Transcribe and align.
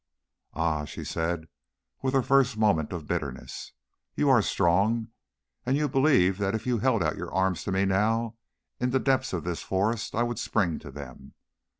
"Ah!" 0.55 0.83
she 0.83 1.03
said 1.03 1.45
with 2.01 2.15
her 2.15 2.23
first 2.23 2.57
moment 2.57 2.91
of 2.91 3.05
bitterness, 3.05 3.73
"you 4.15 4.31
are 4.31 4.41
strong. 4.41 5.09
And 5.63 5.77
you 5.77 5.87
believe 5.87 6.39
that 6.39 6.55
if 6.55 6.65
you 6.65 6.79
held 6.79 7.03
out 7.03 7.17
your 7.17 7.31
arms 7.31 7.63
to 7.65 7.71
me 7.71 7.85
now, 7.85 8.35
in 8.79 8.89
the 8.89 8.99
depths 8.99 9.31
of 9.31 9.43
this 9.43 9.61
forest, 9.61 10.15
I 10.15 10.23
would 10.23 10.39
spring 10.39 10.79
to 10.79 10.89
them. 10.89 11.35